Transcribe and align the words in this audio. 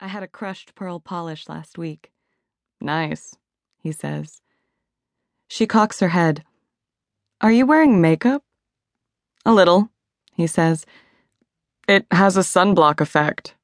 I 0.00 0.06
had 0.06 0.22
a 0.22 0.28
crushed 0.28 0.76
pearl 0.76 1.00
polish 1.00 1.48
last 1.48 1.76
week. 1.76 2.12
Nice, 2.80 3.34
he 3.82 3.90
says. 3.90 4.40
She 5.48 5.66
cocks 5.66 5.98
her 5.98 6.10
head. 6.10 6.44
Are 7.40 7.50
you 7.50 7.66
wearing 7.66 8.00
makeup? 8.00 8.44
A 9.44 9.52
little, 9.52 9.90
he 10.34 10.46
says. 10.46 10.86
It 11.88 12.06
has 12.12 12.36
a 12.36 12.40
sunblock 12.40 13.00
effect. 13.00 13.56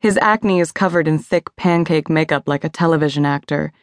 His 0.00 0.16
acne 0.22 0.58
is 0.58 0.72
covered 0.72 1.06
in 1.06 1.18
thick 1.18 1.54
pancake 1.54 2.08
makeup 2.08 2.48
like 2.48 2.64
a 2.64 2.70
television 2.70 3.26
actor. 3.26 3.74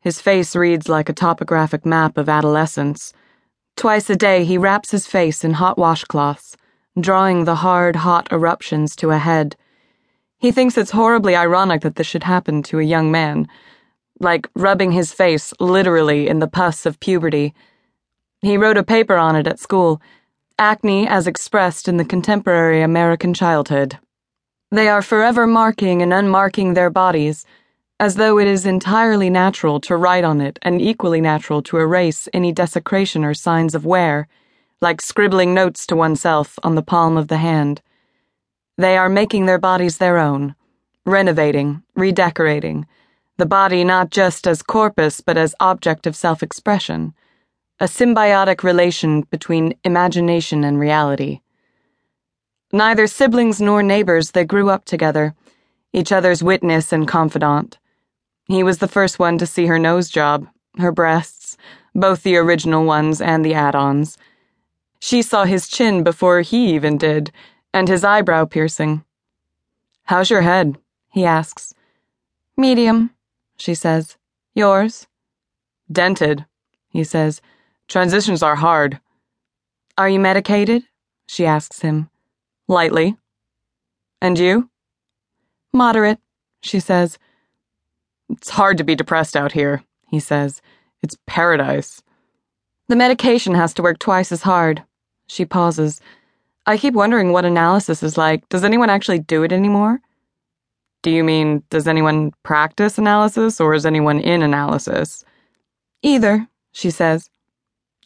His 0.00 0.22
face 0.22 0.56
reads 0.56 0.88
like 0.88 1.10
a 1.10 1.12
topographic 1.12 1.84
map 1.84 2.16
of 2.16 2.30
adolescence. 2.30 3.12
Twice 3.76 4.08
a 4.08 4.16
day, 4.16 4.44
he 4.44 4.56
wraps 4.56 4.92
his 4.92 5.06
face 5.06 5.44
in 5.44 5.52
hot 5.54 5.76
washcloths, 5.76 6.56
drawing 6.98 7.44
the 7.44 7.56
hard, 7.56 7.96
hot 7.96 8.26
eruptions 8.32 8.96
to 8.96 9.10
a 9.10 9.18
head. 9.18 9.54
He 10.38 10.52
thinks 10.52 10.78
it's 10.78 10.92
horribly 10.92 11.34
ironic 11.34 11.82
that 11.82 11.96
this 11.96 12.06
should 12.06 12.22
happen 12.22 12.62
to 12.64 12.78
a 12.78 12.84
young 12.84 13.10
man, 13.10 13.48
like 14.20 14.48
rubbing 14.54 14.92
his 14.92 15.12
face 15.12 15.52
literally 15.58 16.28
in 16.28 16.38
the 16.38 16.46
pus 16.46 16.86
of 16.86 17.00
puberty. 17.00 17.54
He 18.40 18.56
wrote 18.56 18.76
a 18.76 18.84
paper 18.84 19.16
on 19.16 19.34
it 19.34 19.48
at 19.48 19.58
school 19.58 20.00
Acne 20.56 21.08
as 21.08 21.26
expressed 21.26 21.88
in 21.88 21.96
the 21.96 22.04
contemporary 22.04 22.82
American 22.82 23.34
childhood. 23.34 23.98
They 24.70 24.88
are 24.88 25.02
forever 25.02 25.46
marking 25.46 26.02
and 26.02 26.12
unmarking 26.12 26.74
their 26.74 26.90
bodies, 26.90 27.44
as 27.98 28.14
though 28.14 28.38
it 28.38 28.46
is 28.46 28.64
entirely 28.64 29.30
natural 29.30 29.80
to 29.80 29.96
write 29.96 30.24
on 30.24 30.40
it 30.40 30.58
and 30.62 30.80
equally 30.80 31.20
natural 31.20 31.62
to 31.62 31.78
erase 31.78 32.28
any 32.32 32.52
desecration 32.52 33.24
or 33.24 33.34
signs 33.34 33.74
of 33.74 33.84
wear, 33.84 34.28
like 34.80 35.00
scribbling 35.00 35.52
notes 35.52 35.84
to 35.86 35.96
oneself 35.96 36.58
on 36.62 36.76
the 36.76 36.82
palm 36.82 37.16
of 37.16 37.26
the 37.26 37.38
hand. 37.38 37.82
They 38.78 38.96
are 38.96 39.10
making 39.10 39.44
their 39.44 39.58
bodies 39.58 39.98
their 39.98 40.16
own, 40.16 40.54
renovating, 41.04 41.82
redecorating, 41.94 42.86
the 43.36 43.44
body 43.46 43.84
not 43.84 44.10
just 44.10 44.46
as 44.46 44.62
corpus 44.62 45.20
but 45.20 45.36
as 45.36 45.54
object 45.60 46.06
of 46.06 46.16
self 46.16 46.42
expression 46.42 47.12
a 47.80 47.84
symbiotic 47.84 48.64
relation 48.64 49.22
between 49.30 49.72
imagination 49.84 50.64
and 50.64 50.80
reality. 50.80 51.40
Neither 52.72 53.06
siblings 53.06 53.60
nor 53.60 53.84
neighbors, 53.84 54.32
they 54.32 54.44
grew 54.44 54.68
up 54.68 54.84
together, 54.84 55.34
each 55.92 56.10
other's 56.10 56.42
witness 56.42 56.92
and 56.92 57.06
confidant. 57.06 57.78
He 58.46 58.64
was 58.64 58.78
the 58.78 58.88
first 58.88 59.20
one 59.20 59.38
to 59.38 59.46
see 59.46 59.66
her 59.66 59.78
nose 59.78 60.10
job, 60.10 60.48
her 60.78 60.90
breasts, 60.90 61.56
both 61.94 62.24
the 62.24 62.36
original 62.36 62.84
ones 62.84 63.20
and 63.20 63.44
the 63.44 63.54
add 63.54 63.76
ons. 63.76 64.18
She 64.98 65.22
saw 65.22 65.44
his 65.44 65.68
chin 65.68 66.02
before 66.02 66.40
he 66.40 66.74
even 66.74 66.98
did, 66.98 67.30
and 67.78 67.86
his 67.86 68.02
eyebrow 68.02 68.44
piercing. 68.44 69.04
How's 70.02 70.30
your 70.30 70.40
head? 70.40 70.76
he 71.10 71.24
asks. 71.24 71.74
Medium, 72.56 73.10
she 73.56 73.72
says. 73.72 74.16
Yours? 74.52 75.06
Dented, 75.90 76.44
he 76.88 77.04
says. 77.04 77.40
Transitions 77.86 78.42
are 78.42 78.56
hard. 78.56 78.98
Are 79.96 80.08
you 80.08 80.18
medicated? 80.18 80.82
She 81.28 81.46
asks 81.46 81.80
him. 81.80 82.10
Lightly. 82.66 83.16
And 84.20 84.36
you? 84.36 84.68
Moderate, 85.72 86.18
she 86.60 86.80
says. 86.80 87.16
It's 88.28 88.50
hard 88.50 88.76
to 88.78 88.84
be 88.84 88.96
depressed 88.96 89.36
out 89.36 89.52
here, 89.52 89.84
he 90.08 90.18
says. 90.18 90.60
It's 91.00 91.16
paradise. 91.26 92.02
The 92.88 92.96
medication 92.96 93.54
has 93.54 93.72
to 93.74 93.82
work 93.82 94.00
twice 94.00 94.32
as 94.32 94.42
hard. 94.42 94.82
She 95.28 95.44
pauses. 95.44 96.00
I 96.68 96.76
keep 96.76 96.92
wondering 96.92 97.32
what 97.32 97.46
analysis 97.46 98.02
is 98.02 98.18
like. 98.18 98.46
Does 98.50 98.62
anyone 98.62 98.90
actually 98.90 99.20
do 99.20 99.42
it 99.42 99.52
anymore? 99.52 100.02
Do 101.02 101.10
you 101.10 101.24
mean, 101.24 101.62
does 101.70 101.88
anyone 101.88 102.32
practice 102.42 102.98
analysis 102.98 103.58
or 103.58 103.72
is 103.72 103.86
anyone 103.86 104.20
in 104.20 104.42
analysis? 104.42 105.24
Either, 106.02 106.46
she 106.72 106.90
says. 106.90 107.30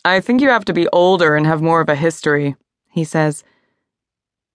I 0.05 0.21
think 0.21 0.41
you 0.41 0.49
have 0.49 0.65
to 0.67 0.73
be 0.73 0.87
older 0.93 1.35
and 1.35 1.45
have 1.45 1.61
more 1.61 1.81
of 1.81 1.89
a 1.89 1.97
history, 1.97 2.55
he 2.89 3.03
says. 3.03 3.43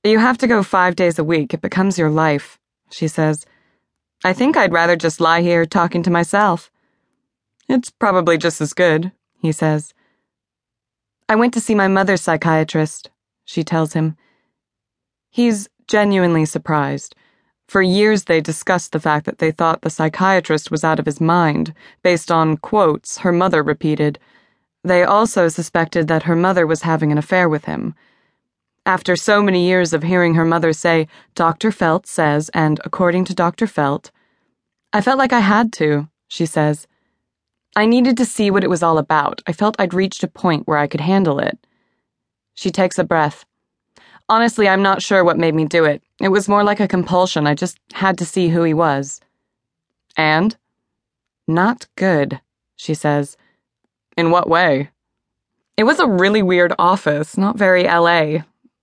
You 0.06 0.20
have 0.20 0.38
to 0.38 0.48
go 0.48 0.64
five 0.64 0.96
days 0.96 1.20
a 1.20 1.26
week. 1.26 1.54
It 1.54 1.60
becomes 1.60 1.98
your 1.98 2.10
life, 2.10 2.58
she 2.90 3.10
says. 3.10 3.46
I 4.24 4.32
think 4.32 4.56
I'd 4.56 4.72
rather 4.72 4.96
just 4.96 5.20
lie 5.20 5.42
here 5.42 5.66
talking 5.66 6.02
to 6.04 6.10
myself. 6.10 6.72
It's 7.68 7.90
probably 7.90 8.38
just 8.38 8.62
as 8.62 8.72
good, 8.72 9.12
he 9.42 9.52
says. 9.52 9.94
I 11.28 11.36
went 11.36 11.54
to 11.56 11.60
see 11.60 11.76
my 11.76 11.90
mother's 11.90 12.22
psychiatrist, 12.22 13.10
she 13.48 13.64
tells 13.64 13.94
him. 13.94 14.16
He's 15.32 15.70
genuinely 15.88 16.46
surprised. 16.46 17.16
For 17.68 17.82
years, 17.82 18.26
they 18.26 18.42
discussed 18.42 18.92
the 18.92 19.00
fact 19.00 19.26
that 19.26 19.40
they 19.40 19.52
thought 19.52 19.82
the 19.82 19.90
psychiatrist 19.90 20.70
was 20.70 20.84
out 20.84 21.00
of 21.00 21.06
his 21.06 21.20
mind, 21.20 21.74
based 22.04 22.30
on 22.30 22.58
quotes 22.58 23.20
her 23.20 23.32
mother 23.32 23.64
repeated. 23.64 24.20
They 24.84 25.04
also 25.04 25.48
suspected 25.48 26.08
that 26.08 26.24
her 26.24 26.36
mother 26.36 26.68
was 26.68 26.84
having 26.84 27.12
an 27.12 27.18
affair 27.18 27.48
with 27.48 27.66
him. 27.66 27.96
After 28.86 29.16
so 29.16 29.42
many 29.42 29.66
years 29.66 29.94
of 29.94 30.04
hearing 30.04 30.36
her 30.36 30.46
mother 30.46 30.74
say, 30.74 31.08
Dr. 31.34 31.72
Felt 31.72 32.06
says, 32.06 32.50
and 32.54 32.80
according 32.86 33.26
to 33.26 33.34
Dr. 33.34 33.68
Felt, 33.68 34.12
I 34.92 35.02
felt 35.02 35.18
like 35.18 35.34
I 35.34 35.42
had 35.42 35.74
to, 35.74 36.10
she 36.28 36.46
says. 36.46 36.88
I 37.76 37.86
needed 37.86 38.18
to 38.18 38.26
see 38.26 38.50
what 38.52 38.64
it 38.64 38.70
was 38.70 38.84
all 38.84 38.98
about. 38.98 39.42
I 39.46 39.54
felt 39.54 39.76
I'd 39.80 39.94
reached 39.94 40.24
a 40.24 40.28
point 40.28 40.68
where 40.68 40.78
I 40.78 40.88
could 40.88 41.02
handle 41.02 41.40
it. 41.40 41.58
She 42.58 42.72
takes 42.72 42.98
a 42.98 43.04
breath. 43.04 43.46
Honestly, 44.28 44.68
I'm 44.68 44.82
not 44.82 45.04
sure 45.04 45.24
what 45.24 45.38
made 45.38 45.54
me 45.54 45.66
do 45.66 45.86
it. 45.86 46.02
It 46.20 46.30
was 46.30 46.50
more 46.50 46.64
like 46.64 46.80
a 46.80 46.88
compulsion. 46.88 47.46
I 47.46 47.54
just 47.54 47.78
had 47.94 48.18
to 48.18 48.26
see 48.26 48.50
who 48.50 48.64
he 48.64 48.74
was. 48.74 49.22
And? 50.18 50.58
Not 51.48 51.86
good, 51.96 52.42
she 52.76 52.96
says. 52.96 53.38
In 54.18 54.32
what 54.32 54.50
way? 54.50 54.90
It 55.78 55.84
was 55.84 56.00
a 56.00 56.08
really 56.08 56.42
weird 56.42 56.74
office, 56.80 57.38
not 57.38 57.60
very 57.60 57.84
LA. 57.84 58.40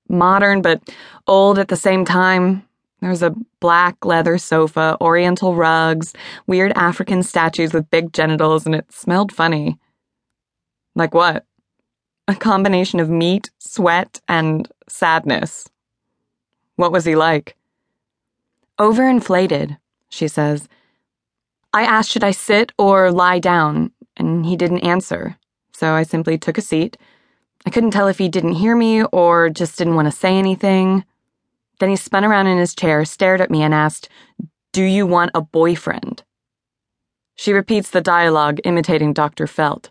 Modern, 0.08 0.62
but 0.62 0.80
old 1.26 1.58
at 1.58 1.66
the 1.66 1.76
same 1.76 2.04
time. 2.04 2.64
There 3.00 3.10
was 3.10 3.24
a 3.24 3.34
black 3.58 4.04
leather 4.04 4.38
sofa, 4.38 4.96
oriental 5.00 5.56
rugs, 5.56 6.14
weird 6.46 6.72
African 6.76 7.24
statues 7.24 7.74
with 7.74 7.90
big 7.90 8.12
genitals, 8.12 8.66
and 8.66 8.76
it 8.76 8.92
smelled 8.92 9.32
funny. 9.32 9.80
Like 10.94 11.12
what? 11.12 11.44
A 12.26 12.34
combination 12.34 13.00
of 13.00 13.10
meat, 13.10 13.50
sweat, 13.58 14.20
and 14.26 14.66
sadness. 14.88 15.68
What 16.76 16.90
was 16.90 17.04
he 17.04 17.14
like? 17.14 17.54
Overinflated, 18.80 19.76
she 20.08 20.28
says. 20.28 20.66
I 21.74 21.82
asked 21.82 22.10
should 22.10 22.24
I 22.24 22.30
sit 22.30 22.72
or 22.78 23.12
lie 23.12 23.40
down, 23.40 23.92
and 24.16 24.46
he 24.46 24.56
didn't 24.56 24.80
answer, 24.86 25.36
so 25.74 25.92
I 25.92 26.02
simply 26.02 26.38
took 26.38 26.56
a 26.56 26.62
seat. 26.62 26.96
I 27.66 27.70
couldn't 27.70 27.90
tell 27.90 28.08
if 28.08 28.18
he 28.18 28.28
didn't 28.30 28.54
hear 28.54 28.74
me 28.74 29.04
or 29.04 29.50
just 29.50 29.76
didn't 29.76 29.96
want 29.96 30.06
to 30.06 30.18
say 30.18 30.38
anything. 30.38 31.04
Then 31.78 31.90
he 31.90 31.96
spun 31.96 32.24
around 32.24 32.46
in 32.46 32.56
his 32.56 32.74
chair, 32.74 33.04
stared 33.04 33.42
at 33.42 33.50
me, 33.50 33.62
and 33.62 33.74
asked, 33.74 34.08
Do 34.72 34.82
you 34.82 35.06
want 35.06 35.32
a 35.34 35.42
boyfriend? 35.42 36.22
She 37.36 37.52
repeats 37.52 37.90
the 37.90 38.00
dialogue, 38.00 38.60
imitating 38.64 39.12
Dr. 39.12 39.46
Felt. 39.46 39.90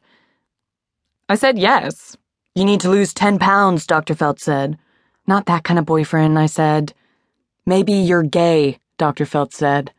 I 1.30 1.36
said 1.36 1.60
yes. 1.60 2.18
You 2.56 2.66
need 2.66 2.82
to 2.82 2.90
lose 2.90 3.16
10 3.16 3.40
pounds, 3.40 3.88
Dr. 3.88 4.14
Felt 4.14 4.40
said. 4.40 4.78
Not 5.26 5.48
that 5.48 5.64
kind 5.64 5.80
of 5.80 5.86
boyfriend, 5.86 6.38
I 6.38 6.46
said. 6.46 6.94
Maybe 7.66 7.94
you're 7.94 8.24
gay, 8.24 8.78
Dr. 8.98 9.26
Felt 9.26 9.54
said. 9.54 9.92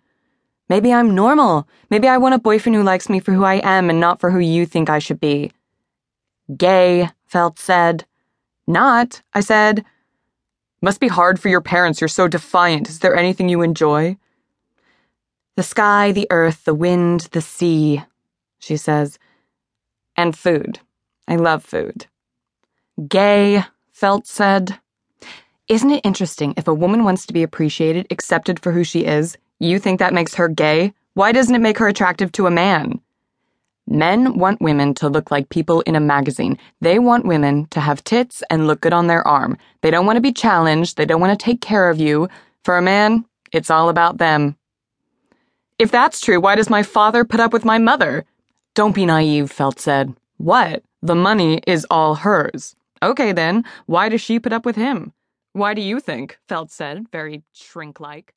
Maybe 0.68 0.92
I'm 0.92 1.16
normal. 1.16 1.66
Maybe 1.90 2.06
I 2.06 2.18
want 2.18 2.36
a 2.36 2.38
boyfriend 2.38 2.76
who 2.76 2.82
likes 2.82 3.08
me 3.08 3.18
for 3.18 3.32
who 3.32 3.42
I 3.42 3.54
am 3.64 3.90
and 3.90 3.98
not 3.98 4.20
for 4.20 4.30
who 4.30 4.38
you 4.38 4.66
think 4.66 4.88
I 4.88 5.00
should 5.00 5.18
be. 5.18 5.50
Gay, 6.56 7.08
Felt 7.26 7.58
said. 7.58 8.04
Not, 8.68 9.22
I 9.32 9.40
said. 9.40 9.84
Must 10.80 11.00
be 11.00 11.08
hard 11.08 11.40
for 11.40 11.48
your 11.48 11.60
parents. 11.60 12.00
You're 12.00 12.08
so 12.08 12.28
defiant. 12.28 12.88
Is 12.88 13.00
there 13.00 13.16
anything 13.16 13.48
you 13.48 13.62
enjoy? 13.62 14.16
The 15.56 15.62
sky, 15.64 16.12
the 16.12 16.28
earth, 16.30 16.64
the 16.64 16.74
wind, 16.74 17.28
the 17.32 17.40
sea, 17.40 18.04
she 18.60 18.76
says. 18.76 19.18
And 20.16 20.36
food. 20.36 20.78
I 21.26 21.36
love 21.36 21.64
food. 21.64 22.06
Gay, 23.08 23.64
Felt 23.92 24.24
said. 24.24 24.78
Isn't 25.66 25.90
it 25.90 26.04
interesting 26.04 26.54
if 26.56 26.68
a 26.68 26.74
woman 26.74 27.02
wants 27.02 27.26
to 27.26 27.32
be 27.32 27.42
appreciated, 27.42 28.06
accepted 28.10 28.60
for 28.60 28.70
who 28.70 28.84
she 28.84 29.04
is, 29.04 29.36
you 29.58 29.80
think 29.80 29.98
that 29.98 30.14
makes 30.14 30.36
her 30.36 30.46
gay? 30.46 30.94
Why 31.14 31.32
doesn't 31.32 31.54
it 31.54 31.60
make 31.60 31.78
her 31.78 31.88
attractive 31.88 32.30
to 32.32 32.46
a 32.46 32.52
man? 32.52 33.00
Men 33.88 34.38
want 34.38 34.62
women 34.62 34.94
to 34.94 35.08
look 35.08 35.32
like 35.32 35.48
people 35.48 35.80
in 35.80 35.96
a 35.96 36.00
magazine. 36.00 36.56
They 36.80 37.00
want 37.00 37.26
women 37.26 37.66
to 37.70 37.80
have 37.80 38.04
tits 38.04 38.44
and 38.48 38.68
look 38.68 38.80
good 38.80 38.92
on 38.92 39.08
their 39.08 39.26
arm. 39.26 39.58
They 39.80 39.90
don't 39.90 40.06
want 40.06 40.16
to 40.16 40.22
be 40.22 40.32
challenged. 40.32 40.96
They 40.96 41.04
don't 41.04 41.20
want 41.20 41.38
to 41.38 41.44
take 41.44 41.60
care 41.60 41.90
of 41.90 41.98
you. 41.98 42.28
For 42.62 42.78
a 42.78 42.82
man, 42.82 43.24
it's 43.50 43.70
all 43.70 43.88
about 43.88 44.18
them. 44.18 44.56
If 45.80 45.90
that's 45.90 46.20
true, 46.20 46.40
why 46.40 46.54
does 46.54 46.70
my 46.70 46.84
father 46.84 47.24
put 47.24 47.40
up 47.40 47.52
with 47.52 47.64
my 47.64 47.78
mother? 47.78 48.24
Don't 48.74 48.94
be 48.94 49.04
naive, 49.04 49.50
Felt 49.50 49.80
said. 49.80 50.14
What? 50.36 50.84
The 51.02 51.16
money 51.16 51.60
is 51.66 51.86
all 51.90 52.14
hers. 52.14 52.76
Okay 53.04 53.32
then, 53.32 53.64
why 53.84 54.08
does 54.08 54.22
she 54.22 54.40
put 54.40 54.54
up 54.54 54.64
with 54.64 54.76
him? 54.76 55.12
Why 55.52 55.74
do 55.74 55.82
you 55.82 56.00
think? 56.00 56.38
Felt 56.48 56.70
said, 56.70 57.10
very 57.12 57.42
shrink 57.52 58.00
like. 58.00 58.32